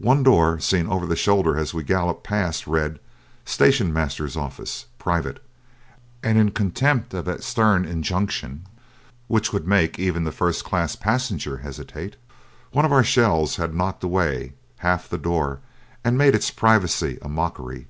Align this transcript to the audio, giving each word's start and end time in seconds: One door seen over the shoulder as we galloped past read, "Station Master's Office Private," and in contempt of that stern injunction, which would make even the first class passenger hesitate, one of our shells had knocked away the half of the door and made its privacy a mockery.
One 0.00 0.22
door 0.22 0.60
seen 0.60 0.86
over 0.86 1.06
the 1.06 1.16
shoulder 1.16 1.56
as 1.56 1.72
we 1.72 1.82
galloped 1.82 2.22
past 2.22 2.66
read, 2.66 2.98
"Station 3.46 3.90
Master's 3.90 4.36
Office 4.36 4.84
Private," 4.98 5.42
and 6.22 6.36
in 6.36 6.50
contempt 6.50 7.14
of 7.14 7.24
that 7.24 7.42
stern 7.42 7.86
injunction, 7.86 8.66
which 9.28 9.50
would 9.50 9.66
make 9.66 9.98
even 9.98 10.24
the 10.24 10.30
first 10.30 10.62
class 10.62 10.94
passenger 10.94 11.56
hesitate, 11.56 12.16
one 12.72 12.84
of 12.84 12.92
our 12.92 13.02
shells 13.02 13.56
had 13.56 13.72
knocked 13.74 14.04
away 14.04 14.48
the 14.76 14.82
half 14.82 15.04
of 15.04 15.10
the 15.10 15.16
door 15.16 15.60
and 16.04 16.18
made 16.18 16.34
its 16.34 16.50
privacy 16.50 17.18
a 17.22 17.28
mockery. 17.30 17.86